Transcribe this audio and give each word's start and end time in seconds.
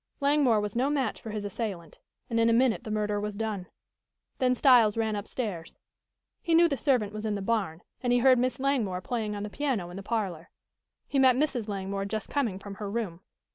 Langmore 0.19 0.59
was 0.59 0.75
no 0.75 0.89
match 0.89 1.21
for 1.21 1.29
his 1.29 1.45
assailant, 1.45 1.99
and 2.27 2.39
in 2.39 2.49
a 2.49 2.53
minute 2.53 2.83
the 2.85 2.89
murder 2.89 3.19
was 3.21 3.35
done. 3.35 3.67
Then 4.39 4.55
Styles 4.55 4.97
ran 4.97 5.15
upstairs. 5.15 5.77
He 6.41 6.55
knew 6.55 6.67
the 6.67 6.75
servant 6.75 7.13
was 7.13 7.23
in 7.23 7.35
the 7.35 7.41
barn, 7.43 7.83
and 8.01 8.11
he 8.11 8.17
heard 8.17 8.39
Miss 8.39 8.59
Langmore 8.59 9.01
playing 9.01 9.35
on 9.35 9.43
the 9.43 9.49
piano 9.51 9.91
in 9.91 9.97
the 9.97 10.01
parlor. 10.01 10.49
He 11.07 11.19
met 11.19 11.35
Mrs. 11.35 11.67
Langmore 11.67 12.05
just 12.05 12.31
coming 12.31 12.57
from 12.57 12.73
her 12.81 12.89
room. 12.89 13.21